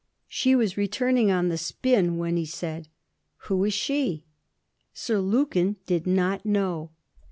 [0.27, 2.87] She was returning on the spin when he said,
[3.43, 4.25] 'Who is she?'
[4.95, 6.89] Sir Lukin did not know.